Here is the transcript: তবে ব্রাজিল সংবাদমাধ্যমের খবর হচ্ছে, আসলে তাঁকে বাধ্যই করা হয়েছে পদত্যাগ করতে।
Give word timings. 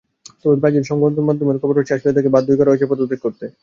তবে 0.41 0.55
ব্রাজিল 0.61 0.83
সংবাদমাধ্যমের 0.89 1.61
খবর 1.61 1.77
হচ্ছে, 1.77 1.95
আসলে 1.95 2.15
তাঁকে 2.15 2.33
বাধ্যই 2.35 2.57
করা 2.59 2.71
হয়েছে 2.71 2.89
পদত্যাগ 2.91 3.19
করতে। 3.25 3.45